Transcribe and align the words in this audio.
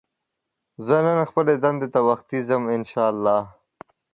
زه 0.85 0.95
نن 1.05 1.19
خپلې 1.29 1.53
دندې 1.63 1.87
ته 1.93 1.99
وختي 2.09 2.39
ځم 2.49 2.63
ان 2.75 2.81
شاءالله 2.91 3.41